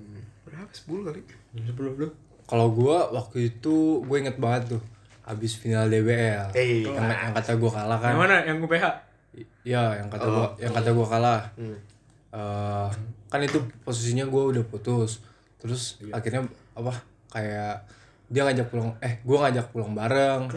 [0.44, 0.70] berapa?
[0.70, 1.20] 10 kali.
[1.54, 2.08] Jam sepuluh lu
[2.44, 4.82] kalau gua waktu itu gue inget banget tuh
[5.24, 8.12] habis final DBL eh yang, yang kata gua kalah kan.
[8.12, 8.36] Yang mana?
[8.44, 8.86] Yang UPH
[9.64, 11.42] Iya, yang kata gua, yang kata gua kalah.
[11.58, 11.74] Hmm.
[12.30, 12.88] Eh,
[13.26, 15.24] kan itu posisinya gua udah putus.
[15.58, 16.44] Terus akhirnya
[16.76, 16.92] apa?
[17.32, 17.82] Kayak
[18.26, 20.48] dia ngajak pulang, eh gua ngajak pulang bareng.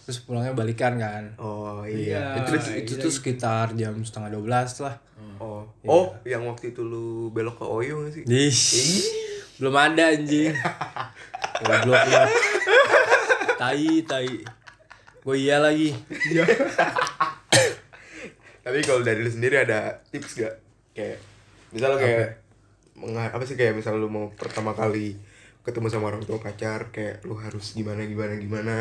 [0.00, 1.24] Terus pulangnya balikan kan.
[1.36, 2.34] oh Iya.
[2.34, 4.46] iya itu itu tuh sekitar jam setengah 12
[4.80, 4.96] lah.
[5.38, 9.06] oh oh yang waktu itu lu belok ke Oyo gak sih Ish,
[9.56, 10.52] belum ada anjing.
[11.60, 12.20] Goblok lu.
[13.54, 14.28] Tai, tai.
[15.20, 15.92] Gue iya lagi.
[18.60, 20.54] tapi kalau dari lu sendiri ada tips gak
[20.92, 21.18] kayak
[21.70, 22.44] misal kayak
[22.92, 25.16] menga- apa sih kayak misal lu mau pertama kali
[25.60, 28.76] ketemu sama orang tua pacar kayak lu harus gimana gimana gimana.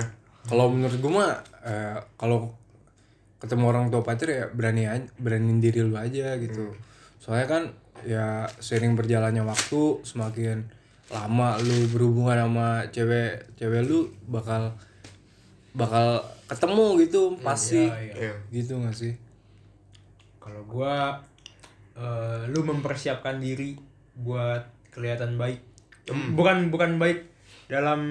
[0.48, 2.56] Kalau menurut gue mah eh, kalau
[3.40, 6.72] ketemu orang tua pacar ya berani aja, beraniin diri lu aja gitu.
[7.20, 7.64] Soalnya kan
[8.08, 10.64] ya sering berjalannya waktu semakin
[11.12, 14.72] lama lu berhubungan sama cewek cewek lu bakal
[15.76, 17.92] bakal ketemu gitu pasti.
[17.92, 18.34] Iya.
[18.56, 19.14] gitu gak sih?
[20.40, 21.20] Kalau gua
[22.00, 23.76] eh, lu mempersiapkan diri
[24.16, 24.64] buat
[24.96, 25.70] kelihatan baik
[26.32, 27.26] bukan bukan baik.
[27.66, 28.02] Dalam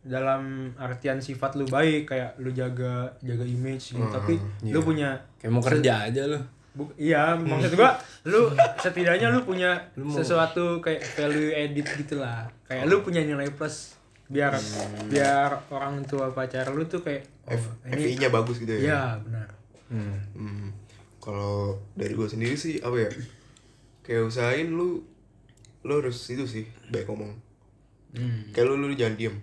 [0.00, 0.42] dalam
[0.76, 4.04] artian sifat lu baik kayak lu jaga jaga image gitu.
[4.06, 6.40] Tapi lu punya kayak mau kerja aja lu.
[6.74, 7.94] Bu- iya maksud gua
[8.24, 9.78] lu setidaknya lu punya
[10.10, 12.44] sesuatu kayak value edit gitu lah.
[12.64, 13.94] Kayak lu punya nilai plus.
[14.24, 14.56] Biar
[15.06, 18.80] biar orang tua pacar lu tuh kayak oh ini FI-nya bagus gitu ya?
[18.80, 19.48] Iya benar.
[19.86, 20.16] Hmm.
[20.34, 20.68] Hmm,
[21.16, 23.10] kalau dari gue sendiri sih apa ya?
[24.00, 25.04] Kayak usahain lu
[25.84, 27.32] lu harus itu sih baik ngomong.
[28.14, 28.48] Hmm.
[28.50, 29.36] kayak lu lu jangan diem.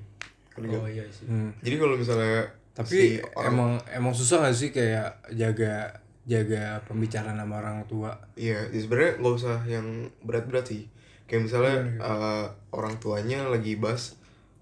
[0.52, 0.82] Ngerti nggak?
[0.82, 1.26] oh iya sih.
[1.28, 1.52] Hmm.
[1.60, 5.92] jadi kalau misalnya Tapi si orang emang emang susah gak sih kayak jaga
[6.24, 8.12] jaga pembicaraan sama orang tua?
[8.36, 9.86] iya ya sebenarnya nggak usah yang
[10.24, 10.88] berat-berat sih.
[11.28, 14.16] Kayak misalnya eh, orang tuanya lagi bahas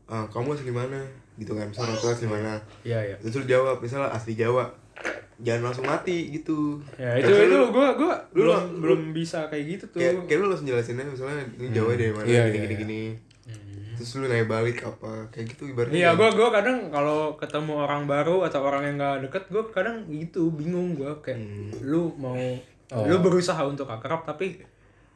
[0.06, 1.02] "Eh, kamu asli mana?
[1.38, 2.54] Gitu kan misalnya orang tua asli mana.
[2.82, 3.00] iya.
[3.06, 4.74] Iya terus lu jawab misalnya asli Jawa
[5.40, 6.84] jangan langsung mati gitu.
[6.96, 10.00] Ya itu Misalnya itu lu- gua gua lu- belum lu- belum bisa kayak gitu tuh.
[10.00, 12.78] kayak, kayak lu langsung jelasinnya misalnya ini Jawa dari mana Iya, gini iya, gini iya.
[12.78, 13.02] gini
[13.96, 18.04] terus lu nanya balik apa kayak gitu ibaratnya Iya, gua gua kadang kalau ketemu orang
[18.06, 21.20] baru atau orang yang gak deket, gua kadang gitu bingung gua.
[21.20, 21.44] Kayak
[21.82, 22.36] lu mau
[22.90, 24.60] lu berusaha untuk akrab tapi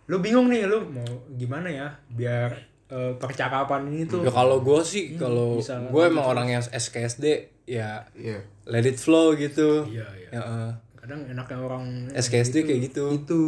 [0.03, 2.51] lu bingung nih lu mau gimana ya biar
[2.85, 4.21] eh, percakapan ini tuh.
[4.21, 8.95] Ya kalau gue sih kalau bisa gue emang orang yang SKSD ya iya let it
[8.95, 9.87] flow gitu.
[9.87, 10.29] iya iya.
[10.29, 10.71] Ya, eh.
[10.95, 13.11] Kadang enaknya orang SKSD kayak gitu.
[13.13, 13.41] itu.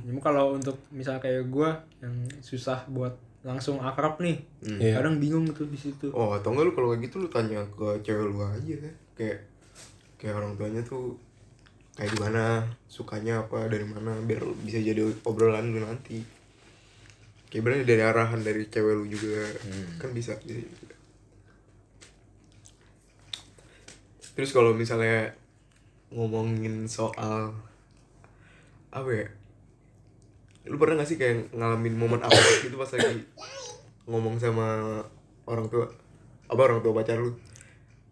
[0.00, 4.96] Cuma kalau untuk misal kayak gua yang susah buat langsung akrab nih, Iya.
[4.96, 6.08] kadang bingung tuh di situ.
[6.16, 9.38] oh atau enggak lu kalau kayak gitu lu tanya ke cewek lu aja kan kayak
[10.16, 11.12] kayak orang tuanya tuh
[11.92, 16.24] kayak gimana sukanya apa dari mana biar bisa jadi obrolan lu nanti
[17.52, 19.44] kayak berarti dari arahan dari cewek lu juga
[20.00, 20.64] kan bisa bisa
[24.34, 25.30] terus kalau misalnya
[26.10, 27.54] ngomongin soal
[28.90, 29.26] apa ya
[30.64, 33.20] lu pernah gak sih kayak ngalamin momen apa gitu pas lagi
[34.04, 35.00] ngomong sama
[35.44, 35.86] orang tua
[36.46, 37.32] apa orang tua pacar lu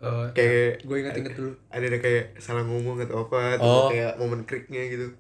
[0.03, 1.55] Eh, kayak gue inget-inget dulu.
[1.71, 3.87] ada ada kayak salah ngomong atau apa atau Oh.
[3.87, 5.15] kayak momen kriknya gitu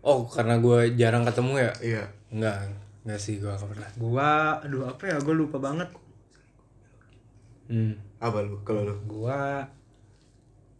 [0.00, 1.72] Oh karena gue jarang ketemu ya?
[1.84, 2.64] iya Enggak,
[3.04, 3.88] enggak sih gue gak pernah.
[4.00, 5.20] Gua aduh apa ya?
[5.20, 5.84] Gua lupa banget.
[7.68, 7.92] Hmm.
[8.16, 9.60] apa lu kalau lu Gua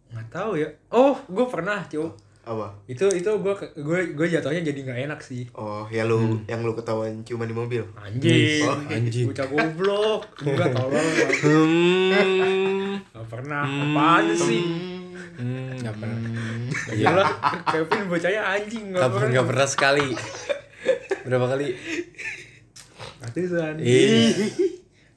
[0.09, 0.67] nggak tahu ya.
[0.89, 2.13] Oh, gua pernah, Cuk.
[2.41, 5.45] apa Itu itu gua ke- gue gue jatuhnya jadi nggak enak sih.
[5.53, 8.65] oh ya lu yang lu ketahuan cuma di mobil Anjing.
[8.65, 9.25] Oh, anjing.
[9.27, 10.21] Bocah goblok.
[10.41, 10.97] Enggak tolol.
[11.39, 12.97] Hmm.
[13.07, 13.63] Gak pernah.
[13.63, 14.63] Apaan sih?
[15.37, 16.19] Hmm, gak pernah.
[16.89, 17.25] Gila,
[17.65, 20.07] Kevin bocahnya anjing Gak pernah, gak pernah sekali.
[21.21, 21.67] Berapa kali?
[23.19, 23.73] Ratusan.
[23.77, 24.33] Ih.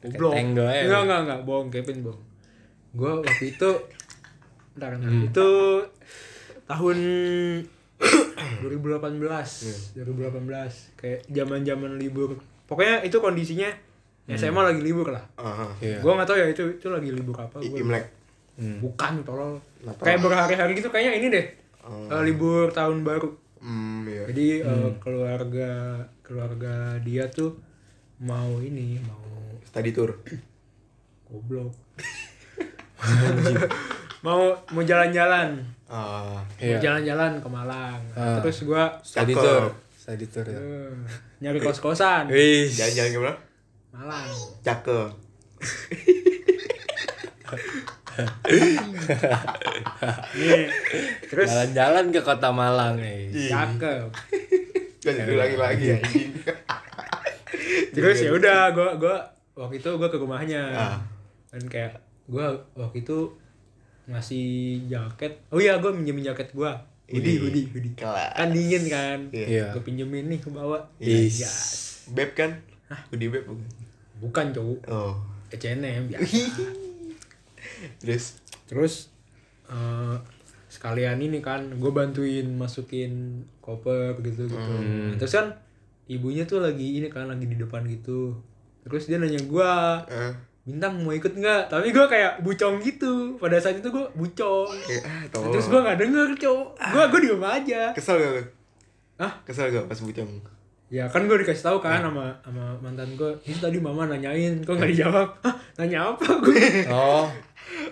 [0.00, 0.34] Goblok.
[0.34, 2.22] Enggak, enggak, enggak, bohong Kevin, bohong.
[2.92, 3.70] Gua waktu itu
[4.72, 5.08] Bentar, bentar.
[5.08, 5.26] Hmm.
[5.26, 5.48] Itu
[6.64, 6.98] tahun
[8.62, 9.96] 2018.
[9.96, 12.36] 2018 kayak zaman-zaman libur.
[12.64, 13.68] Pokoknya itu kondisinya
[14.24, 15.24] SMA lagi libur lah.
[15.36, 15.98] ah Iya.
[15.98, 17.58] Gua nggak tahu ya itu itu lagi libur apa.
[17.58, 18.06] I- Gua imlek
[18.78, 19.58] Bukan tolol.
[19.98, 21.46] Kayak berhari-hari gitu kayaknya ini deh.
[21.82, 22.06] Oh.
[22.08, 23.28] Eh, libur tahun baru.
[23.58, 25.70] hmm iya Jadi eh, keluarga
[26.20, 27.54] keluarga dia tuh
[28.18, 29.22] mau ini mau
[29.62, 30.10] study tour
[31.26, 31.74] goblok.
[34.22, 35.58] mau mau jalan-jalan.
[35.84, 36.78] ah Mau Iya.
[36.80, 38.00] jalan-jalan ke Malang.
[38.14, 38.38] Ah.
[38.38, 39.42] Terus gua Study Cakep.
[39.44, 39.64] tour.
[39.92, 40.56] Study tour ya.
[40.56, 40.90] eh,
[41.38, 42.26] nyari kos-kosan
[42.68, 43.34] jalan-jalan ke mana
[43.92, 44.30] Malang.
[44.62, 45.10] cakep
[50.34, 50.66] Nih.
[51.26, 53.30] Terus Jalan-jalan ke kota Malang eh.
[53.48, 54.06] cakep.
[55.02, 56.30] kan diulangi lagi anjing
[57.90, 59.16] Terus ya udah gua gua
[59.54, 60.62] waktu itu gua ke rumahnya.
[60.72, 60.98] Ah.
[61.50, 63.34] Dan kayak gua waktu itu
[64.06, 64.46] ngasih
[64.90, 65.38] jaket.
[65.52, 66.74] Oh iya gua minjemin jaket gua.
[67.06, 67.42] Hoodie, Ini.
[67.44, 67.94] hoodie, hoodie.
[67.94, 68.32] Kelas.
[68.34, 69.18] Kan dingin kan.
[69.30, 69.74] Iya.
[69.76, 70.82] Gua pinjemin nih ke bawah.
[70.98, 71.42] Is.
[71.42, 71.56] Gas.
[72.10, 72.50] beb kan
[73.10, 73.62] Hoodie beb bukan
[74.18, 74.80] Bukan cowok.
[74.90, 75.14] oh
[75.52, 76.48] H&M biasa.
[78.00, 78.94] terus Terus
[79.68, 80.16] eh,
[80.72, 84.56] sekalian ini kan gue bantuin masukin koper gitu gitu.
[84.56, 85.12] Hmm.
[85.20, 85.46] Terus kan
[86.08, 88.32] ibunya tuh lagi ini kan lagi di depan gitu.
[88.82, 90.32] Terus dia nanya gua, ah
[90.62, 91.66] bintang mau ikut nggak?
[91.66, 93.34] Tapi gua kayak bucong gitu.
[93.36, 94.70] Pada saat itu gua bucong.
[94.86, 96.68] kayak ah Terus gua nggak denger cowok.
[96.94, 97.82] Gua gua diem aja.
[97.92, 98.42] kesel gak lu
[99.18, 99.32] Hah?
[99.46, 100.30] kesel gak pas bucong
[100.92, 103.32] Ya kan gue dikasih tahu kan sama sama mantan gue.
[103.48, 105.24] Ini tadi mama nanyain, kok nggak dijawab?
[105.40, 106.84] Hah, nanya apa gue?
[106.92, 107.24] Oh.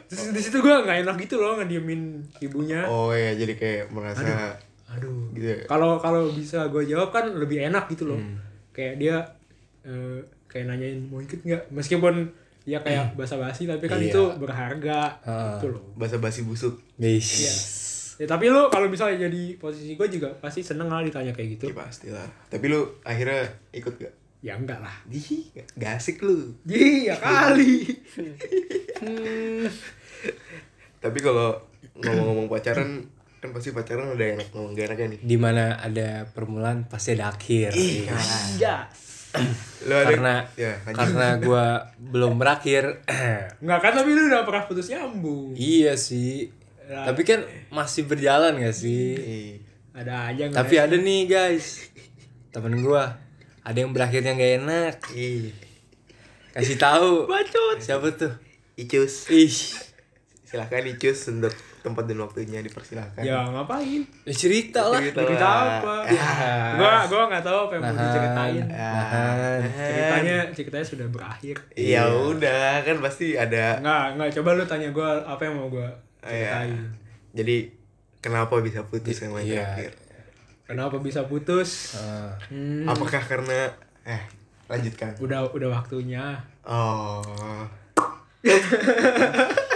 [0.04, 2.84] Terus di situ gue nggak enak gitu loh ngediemin ibunya.
[2.84, 4.52] oh iya jadi kayak merasa
[4.92, 5.32] Aduh.
[5.32, 8.20] gitu ya Kalau kalau bisa gue jawab kan lebih enak gitu loh.
[8.76, 9.16] Kayak dia
[9.88, 11.72] eh, kayak nanyain mau ikut nggak?
[11.72, 12.28] Meskipun
[12.70, 14.08] ya kayak basa-basi tapi kan Iya.
[14.08, 15.58] itu berharga Ah.
[15.58, 15.82] gitu loh.
[15.94, 17.28] bahasa basi busuk Wis.
[17.36, 17.54] Iya.
[18.16, 21.64] Ya tapi lu kalau misalnya jadi posisi gue juga pasti seneng lah ditanya kayak gitu.
[21.66, 24.96] ya pastilah tapi lu akhirnya ikut gak Ya enggak lah.
[25.06, 27.84] Ih, gak asik lu Iya kali.
[30.98, 31.56] tapi kalau
[31.94, 33.04] ngomong-ngomong pacaran
[33.36, 37.28] kan pasti pacaran ada enak ngomong gak enaknya nih di mana ada permulaan pasti ada
[37.30, 38.16] akhir Iya.
[38.56, 39.09] Gas.
[39.88, 40.98] lo ada karena ya lanjut.
[40.98, 41.64] karena gua
[41.98, 43.06] belum berakhir.
[43.62, 45.54] Enggak kan tapi lu udah pernah putus nyambung.
[45.54, 46.50] iya sih.
[46.90, 47.06] Ya.
[47.06, 49.14] tapi kan masih berjalan gak sih?
[49.14, 49.62] Ih,
[49.94, 51.86] Ada aja nggak tapi ada nih guys.
[52.50, 53.14] Temen gua.
[53.62, 54.96] Ada yang berakhirnya gak enak.
[55.14, 55.54] Ih
[56.50, 57.30] kasih tahu.
[57.78, 58.34] Siapa tuh?
[58.74, 59.30] Icus.
[59.30, 59.54] Ih
[60.50, 64.02] silahkan Icus untuk tempat dan waktunya dipersilahkan Ya ngapain?
[64.20, 65.78] ya cerita lah Cerita Cerita lah.
[65.78, 65.94] apa?
[66.10, 66.30] Ya.
[66.74, 68.64] Gua gua nggak tahu apa yang mau diceritain.
[68.66, 69.60] Nahan.
[69.70, 71.56] Ceritanya ceritanya sudah berakhir.
[71.72, 75.86] ya udah kan pasti ada Enggak, enggak coba lu tanya gua apa yang mau gua
[76.20, 76.50] Ah, iya.
[76.50, 76.82] ceritain.
[77.32, 77.56] jadi
[78.18, 79.62] kenapa bisa putus yang Iya.
[79.62, 79.92] terakhir
[80.66, 81.94] Kenapa bisa putus?
[81.94, 82.34] Ah.
[82.46, 83.70] Hmm, apakah karena
[84.02, 84.22] eh
[84.66, 86.38] lanjutkan udah udah waktunya.
[86.62, 87.22] oh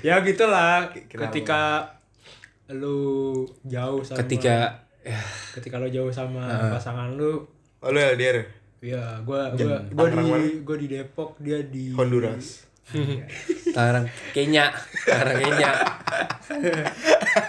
[0.00, 0.88] Ya gitulah.
[1.06, 1.28] Kenapa?
[1.28, 1.60] Ketika
[2.68, 5.20] lu jauh sama ketika ya,
[5.54, 6.70] ketika lu jauh sama Ah.
[6.72, 7.46] pasangan lu.
[7.78, 8.44] Oh lu LDR ya?
[8.82, 12.66] ya gua gua gua Tangerang di gua di Depok dia di Honduras.
[13.70, 14.70] Tangerang Kenya.
[15.02, 15.70] Tangerang Kenya.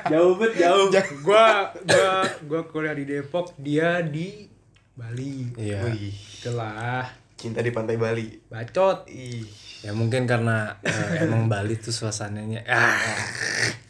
[0.07, 0.87] Jauh bet jauh.
[1.21, 2.09] Gua gua
[2.45, 4.45] gua kuliah di Depok dia di
[4.93, 5.53] Bali.
[5.57, 5.81] Iya.
[5.93, 7.05] Itulah
[7.37, 8.27] cinta di pantai Bali.
[8.49, 9.05] Bacot.
[9.07, 9.45] Ih.
[9.85, 12.97] Ya mungkin karena eh, emang Bali tuh suasananya ah.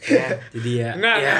[0.04, 0.28] Ya.
[0.52, 1.18] Jadi ya Enggak.
[1.24, 1.40] ya.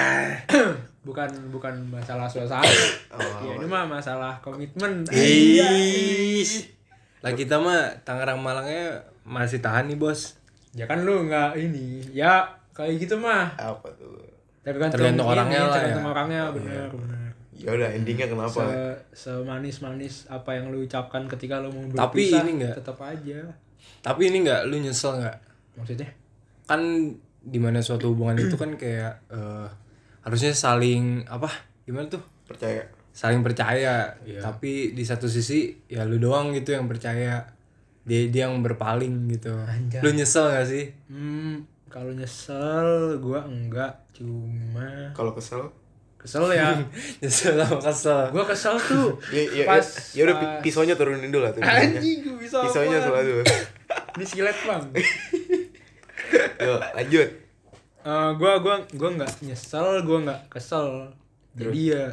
[1.08, 2.68] Bukan bukan masalah suasana.
[3.16, 3.24] Oh.
[3.40, 5.08] ya ini mah masalah komitmen.
[5.08, 6.44] Ih.
[7.24, 10.36] lah kita mah Tangerang Malangnya masih tahan nih bos.
[10.76, 12.04] Ya kan lu nggak ini.
[12.12, 13.56] Ya kayak gitu mah.
[13.56, 14.20] Apa tuh?
[14.68, 16.12] Tergantung, Tergantung ini, orangnya lah tergantung ya.
[16.12, 17.17] orangnya benar benar
[17.58, 18.62] ya udah endingnya kenapa?
[19.10, 22.98] Se semanis manis apa yang lu ucapkan ketika lu mau berpisah Tapi ini nggak- tetap
[23.02, 23.40] aja.
[24.00, 24.62] Tapi ini nggak?
[24.66, 25.38] Lu nyesel nggak?
[25.76, 26.10] Maksudnya?
[26.64, 26.82] Kan
[27.40, 29.68] di mana suatu hubungan itu kan kayak eh,
[30.22, 31.50] harusnya saling apa?
[31.84, 32.22] Gimana tuh?
[32.46, 32.84] Percaya.
[33.12, 34.14] Saling percaya.
[34.22, 34.40] Iya.
[34.40, 37.42] tapi di satu sisi ya lu doang gitu yang percaya.
[38.08, 39.52] Dia dia yang berpaling gitu.
[39.52, 40.00] Anjay.
[40.00, 40.94] lu nyesel gak sih?
[41.10, 44.06] Hmm kalau nyesel gua enggak.
[44.14, 45.72] Cuma kalau kesel
[46.18, 46.74] kesel ya.
[47.22, 48.20] Nyesel sama kesel.
[48.30, 49.10] Gua kesel tuh.
[49.30, 52.36] Ya ya pas ya, ya udah pas- pi- pisaunya turunin dulu lah turunin anjing gua
[52.38, 53.42] bisa pisaunya selalu.
[54.18, 54.84] Ini silet bang.
[56.68, 57.30] Yuk, lanjut.
[58.04, 61.12] Eh, gua gua gua nggak nyesel gua nggak kesel.
[61.54, 62.04] Jadi ya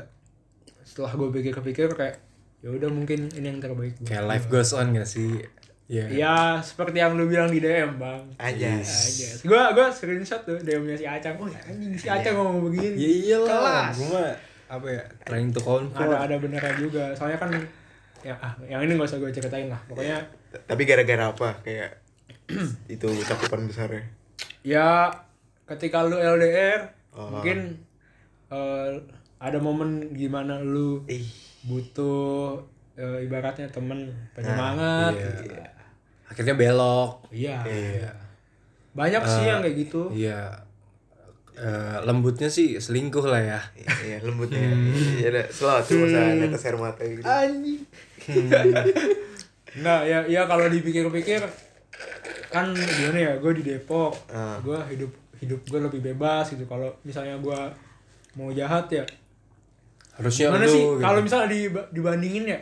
[0.82, 2.16] setelah gua pikir-pikir kayak
[2.60, 3.98] ya udah mungkin ini yang terbaik.
[4.02, 5.42] Kayak life goes on gak sih
[5.84, 8.22] ya ya seperti yang lu bilang di DM bang.
[8.40, 8.72] Aja.
[8.80, 9.28] Aja.
[9.44, 11.36] Gua gua screenshot tuh DM-nya si Acang.
[11.36, 12.96] Oh ya anjing si Acang ngomong begini.
[12.96, 13.94] Ya iyalah Kelas.
[14.00, 14.32] gue mah
[14.64, 17.12] apa ya trying to comfort ada ada benernya juga.
[17.12, 17.50] Soalnya kan
[18.24, 19.80] ya ah yang ini gak usah gue ceritain lah.
[19.84, 20.24] Pokoknya
[20.64, 21.60] tapi gara-gara apa?
[21.60, 22.00] Kayak
[22.94, 24.08] itu cakupan besarnya?
[24.64, 25.12] Ya
[25.68, 27.30] ketika lu LDR Oh.
[27.30, 27.78] mungkin
[28.50, 28.90] eh,
[29.38, 31.22] ada momen gimana lu ih.
[31.62, 32.58] butuh
[32.98, 35.30] eh, ibaratnya temen penyemangat iya.
[35.46, 35.54] gitu.
[36.34, 37.30] Akhirnya belok.
[37.30, 37.62] Iya.
[37.62, 38.10] Iya.
[38.90, 40.10] banyak sih yang kayak gitu.
[40.10, 40.50] iya.
[41.54, 43.60] Eh, lembutnya sih selingkuh lah ya.
[44.00, 44.58] Iya lembutnya.
[45.16, 47.22] Ya udah slow tuh masa netes air mata gitu.
[47.22, 47.80] Anjing.
[49.76, 51.42] Nah ya ya kalau dipikir-pikir
[52.48, 54.54] kan gimana ya gue di Depok Ah.
[54.60, 56.62] gue hidup hidup gue lebih bebas gitu.
[56.64, 57.58] Kalau misalnya gue
[58.34, 59.02] mau jahat ya
[60.12, 60.78] harusnya gimana lu sih?
[60.80, 60.98] gitu.
[61.00, 62.58] kalau misalnya diba- dibandingin ya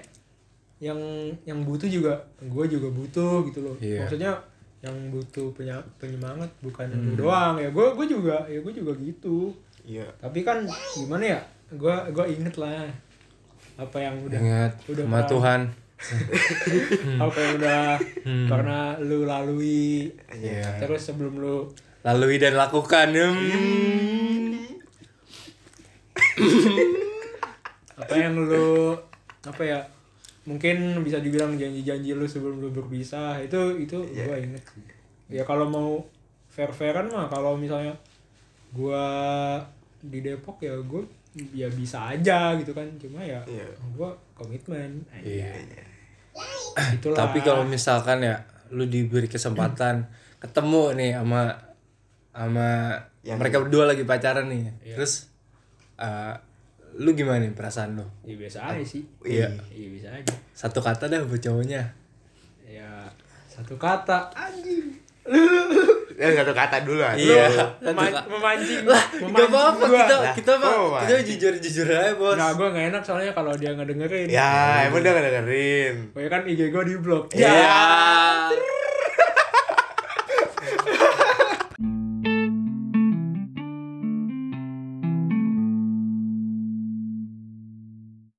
[0.82, 0.98] yang
[1.44, 4.02] yang butuh juga gue juga butuh gitu loh Iya.
[4.02, 4.32] maksudnya
[4.82, 7.06] yang butuh penya, penyemangat bukan Hmm.
[7.06, 11.40] lu doang ya gue gue juga ya gue juga gitu iya tapi kan gimana ya
[11.70, 12.90] gue gue inget lah
[13.74, 15.60] apa yang udah ingat udah sama pernah- Tuhan
[17.22, 17.82] apa yang udah
[18.26, 18.46] Hmm.
[18.50, 20.82] pernah lu lalui Iya.
[20.82, 21.70] terus sebelum lu
[22.02, 24.66] lalui dan lakukan hmm.
[27.94, 28.98] apa yang lu
[29.42, 29.78] apa ya
[30.42, 34.24] mungkin bisa dibilang janji-janji lu sebelum lu berpisah itu itu Iya.
[34.26, 34.82] gua inget sih.
[35.30, 36.02] ya kalau mau
[36.48, 37.94] fair fairan mah kalau misalnya
[38.70, 39.04] gua
[39.98, 41.06] di Depok ya gua
[41.50, 43.64] ya bisa aja gitu kan cuma ya Iya.
[43.94, 45.54] gua komitmen Iya.
[46.92, 48.36] itulah tapi kalau misalkan ya
[48.72, 50.04] lu diberi kesempatan
[50.42, 51.54] ketemu nih sama
[52.32, 52.68] sama
[53.22, 55.30] Yang- mereka berdua lagi pacaran nih terus
[55.96, 56.34] eh,
[56.98, 58.04] lu gimana nih perasaan lu?
[58.26, 59.02] Ya biasa aja sih.
[59.24, 59.48] Iya.
[59.72, 60.34] iya bisa aja.
[60.52, 61.82] Satu kata dah buat cowoknya.
[62.68, 63.08] Ya
[63.48, 64.28] satu kata.
[64.32, 64.92] Anjing.
[66.12, 67.16] Ya satu kata dulu lah.
[67.16, 67.48] Iya.
[67.82, 69.98] Memancing lah memancing gak apa-apa gua.
[70.04, 71.26] kita kita mah oh, kita anjing.
[71.34, 72.36] jujur jujur aja bos.
[72.36, 74.28] Nah, gue gak enak soalnya kalau dia nggak dengerin.
[74.28, 77.32] ya emang dia gak dengerin Gue kan IG gue di blok.
[77.34, 77.50] ya